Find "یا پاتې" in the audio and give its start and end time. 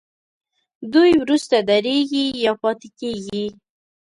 2.45-2.87